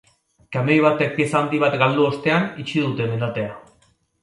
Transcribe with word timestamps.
Kamioi 0.55 0.77
batek 0.85 1.13
pieza 1.17 1.37
handi 1.41 1.61
bat 1.65 1.77
galdu 1.85 2.09
ostean 2.13 2.49
itxi 2.65 2.85
dute 2.89 3.09
mendatea. 3.15 3.55